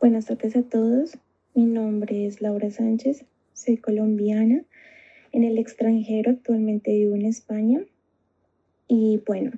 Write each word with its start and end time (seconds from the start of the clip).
Buenas 0.00 0.26
tardes 0.26 0.54
a 0.54 0.62
todos. 0.62 1.18
Mi 1.56 1.64
nombre 1.64 2.24
es 2.24 2.40
Laura 2.40 2.70
Sánchez. 2.70 3.24
Soy 3.52 3.78
colombiana. 3.78 4.62
En 5.32 5.42
el 5.42 5.58
extranjero 5.58 6.30
actualmente 6.30 6.92
vivo 6.92 7.16
en 7.16 7.26
España. 7.26 7.80
Y 8.86 9.20
bueno, 9.26 9.50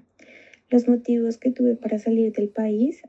los 0.71 0.89
motivos 0.89 1.37
que 1.37 1.51
tuve 1.51 1.77
para 1.77 1.99
salir 1.99 2.33
del 2.33 2.49
país 2.49 3.03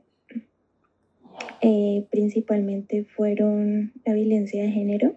eh, 1.62 2.04
principalmente 2.10 3.04
fueron 3.04 3.94
la 4.04 4.12
violencia 4.12 4.62
de 4.62 4.70
género, 4.70 5.16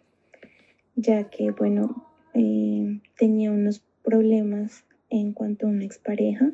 ya 0.95 1.29
que 1.29 1.51
bueno, 1.51 2.07
eh, 2.33 3.01
tenía 3.17 3.51
unos 3.51 3.83
problemas 4.05 4.85
en 5.09 5.33
cuanto 5.33 5.67
a 5.67 5.69
una 5.69 5.83
expareja. 5.83 6.53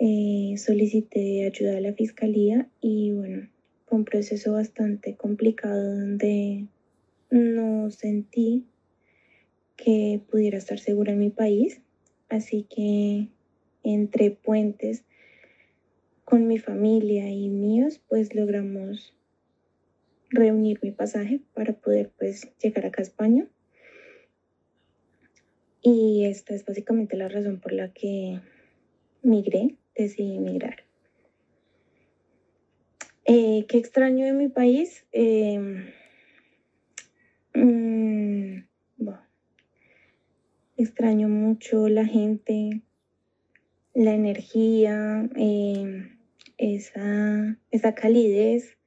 Eh, 0.00 0.56
solicité 0.56 1.46
ayuda 1.46 1.76
a 1.76 1.80
la 1.80 1.92
fiscalía 1.92 2.68
y 2.80 3.12
bueno, 3.12 3.48
fue 3.88 3.98
un 3.98 4.04
proceso 4.04 4.52
bastante 4.52 5.16
complicado 5.16 5.82
donde 5.82 6.66
no 7.30 7.90
sentí 7.90 8.66
que 9.76 10.20
pudiera 10.30 10.58
estar 10.58 10.78
segura 10.78 11.12
en 11.12 11.20
mi 11.20 11.30
país, 11.30 11.80
así 12.28 12.64
que 12.64 13.28
entre 13.82 14.30
puentes 14.30 15.04
con 16.24 16.46
mi 16.46 16.58
familia 16.58 17.30
y 17.30 17.48
míos, 17.48 18.00
pues 18.08 18.34
logramos 18.34 19.14
reunir 20.28 20.78
mi 20.82 20.90
pasaje 20.90 21.40
para 21.54 21.72
poder 21.72 22.10
pues 22.18 22.50
llegar 22.62 22.84
acá 22.84 23.00
a 23.00 23.04
España. 23.04 23.48
Y 25.80 26.26
esta 26.26 26.54
es 26.54 26.66
básicamente 26.66 27.16
la 27.16 27.28
razón 27.28 27.60
por 27.60 27.72
la 27.72 27.90
que 27.94 28.40
migré, 29.22 29.76
decidí 29.94 30.38
migrar. 30.38 30.87
Eh, 33.30 33.66
¿Qué 33.68 33.76
extraño 33.76 34.24
de 34.24 34.32
mi 34.32 34.48
país? 34.48 35.04
Em, 35.12 35.84
mm, 37.52 38.64
extraño 40.78 41.28
mucho 41.28 41.88
la 41.88 42.06
gente, 42.06 42.80
la 43.92 44.14
energía, 44.14 45.28
em, 45.36 46.16
esa, 46.56 47.58
esa 47.70 47.94
calidez 47.94 48.78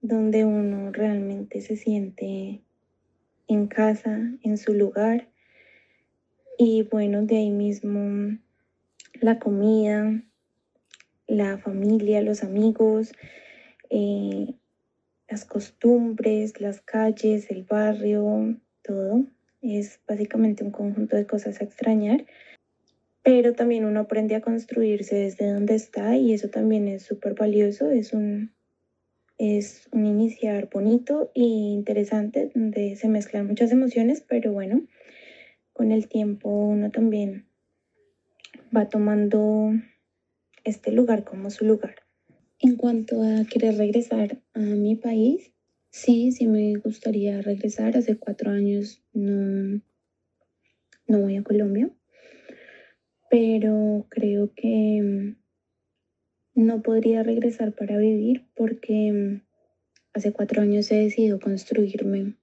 donde 0.00 0.44
uno 0.44 0.90
realmente 0.90 1.60
se 1.60 1.76
siente 1.76 2.62
en 3.46 3.68
casa, 3.68 4.32
en 4.42 4.58
su 4.58 4.74
lugar. 4.74 5.28
Y 6.58 6.82
bueno, 6.90 7.24
de 7.24 7.36
ahí 7.36 7.50
mismo 7.50 8.36
la 9.20 9.38
comida, 9.38 10.24
la 11.28 11.58
familia, 11.58 12.20
los 12.20 12.42
amigos, 12.42 13.12
eh, 13.90 14.54
las 15.28 15.44
costumbres, 15.44 16.60
las 16.60 16.80
calles, 16.80 17.50
el 17.50 17.64
barrio, 17.64 18.56
todo. 18.82 19.24
Es 19.62 20.00
básicamente 20.08 20.64
un 20.64 20.70
conjunto 20.70 21.16
de 21.16 21.26
cosas 21.26 21.60
a 21.60 21.64
extrañar, 21.64 22.24
pero 23.22 23.52
también 23.52 23.84
uno 23.84 24.00
aprende 24.00 24.34
a 24.34 24.40
construirse 24.40 25.16
desde 25.16 25.52
donde 25.52 25.74
está 25.74 26.16
y 26.16 26.32
eso 26.32 26.48
también 26.48 26.88
es 26.88 27.02
súper 27.02 27.34
valioso, 27.34 27.90
es 27.90 28.14
un, 28.14 28.52
es 29.36 29.88
un 29.92 30.06
iniciar 30.06 30.70
bonito 30.72 31.30
e 31.34 31.42
interesante 31.42 32.50
donde 32.54 32.96
se 32.96 33.08
mezclan 33.08 33.46
muchas 33.46 33.70
emociones, 33.70 34.24
pero 34.26 34.52
bueno, 34.52 34.82
con 35.74 35.92
el 35.92 36.08
tiempo 36.08 36.48
uno 36.48 36.90
también 36.90 37.46
va 38.74 38.88
tomando 38.88 39.72
este 40.64 40.92
lugar 40.92 41.24
como 41.24 41.50
su 41.50 41.64
lugar. 41.64 41.96
En 42.62 42.76
cuanto 42.76 43.22
a 43.22 43.46
querer 43.46 43.78
regresar 43.78 44.38
a 44.52 44.58
mi 44.60 44.94
país, 44.94 45.50
sí, 45.88 46.30
sí 46.30 46.46
me 46.46 46.74
gustaría 46.76 47.40
regresar. 47.40 47.96
Hace 47.96 48.18
cuatro 48.18 48.50
años 48.50 49.02
no, 49.14 49.80
no 51.06 51.20
voy 51.20 51.38
a 51.38 51.42
Colombia, 51.42 51.90
pero 53.30 54.04
creo 54.10 54.52
que 54.54 55.00
mm, 56.54 56.62
no 56.62 56.82
podría 56.82 57.22
regresar 57.22 57.74
para 57.74 57.96
vivir 57.96 58.44
porque 58.54 59.10
mm, 59.10 59.42
hace 60.12 60.32
cuatro 60.32 60.60
años 60.60 60.92
he 60.92 60.96
decidido 60.96 61.40
construirme 61.40 62.36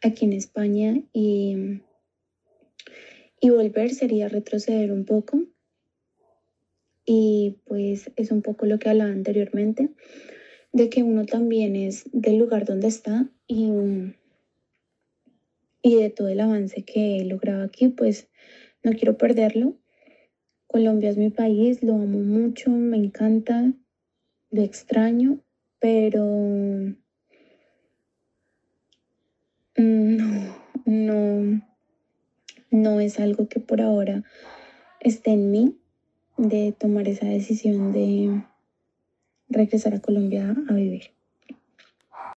aquí 0.00 0.26
en 0.26 0.32
España 0.32 1.02
y, 1.12 1.56
mm, 1.56 1.80
y 3.40 3.50
volver 3.50 3.90
sería 3.90 4.28
retroceder 4.28 4.92
un 4.92 5.04
poco 5.04 5.42
y 7.06 7.60
pues 7.64 8.10
es 8.16 8.32
un 8.32 8.42
poco 8.42 8.66
lo 8.66 8.80
que 8.80 8.90
hablaba 8.90 9.12
anteriormente, 9.12 9.90
de 10.72 10.90
que 10.90 11.04
uno 11.04 11.24
también 11.24 11.76
es 11.76 12.10
del 12.12 12.36
lugar 12.36 12.66
donde 12.66 12.88
está 12.88 13.30
y, 13.46 13.70
y 15.82 15.94
de 15.94 16.10
todo 16.10 16.28
el 16.28 16.40
avance 16.40 16.82
que 16.82 17.18
he 17.18 17.24
logrado 17.24 17.62
aquí, 17.62 17.88
pues 17.88 18.28
no 18.82 18.92
quiero 18.92 19.16
perderlo. 19.16 19.76
Colombia 20.66 21.08
es 21.08 21.16
mi 21.16 21.30
país, 21.30 21.82
lo 21.82 21.94
amo 21.94 22.18
mucho, 22.18 22.70
me 22.70 22.96
encanta, 22.96 23.72
lo 24.50 24.62
extraño, 24.62 25.38
pero 25.78 26.24
no, 29.76 30.56
no, 30.84 31.62
no 32.70 33.00
es 33.00 33.20
algo 33.20 33.48
que 33.48 33.60
por 33.60 33.80
ahora 33.80 34.24
esté 35.00 35.30
en 35.30 35.52
mí 35.52 35.78
de 36.36 36.72
tomar 36.72 37.08
esa 37.08 37.26
decisión 37.26 37.92
de 37.92 38.42
regresar 39.48 39.94
a 39.94 40.00
Colombia 40.00 40.54
a 40.68 40.72
vivir. 40.72 41.15